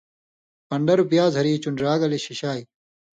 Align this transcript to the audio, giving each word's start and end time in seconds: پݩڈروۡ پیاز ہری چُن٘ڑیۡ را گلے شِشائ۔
پݩڈروۡ 0.67 1.07
پیاز 1.11 1.31
ہری 1.39 1.53
چُن٘ڑیۡ 1.63 1.81
را 1.85 1.93
گلے 2.01 2.19
شِشائ۔ 2.25 2.61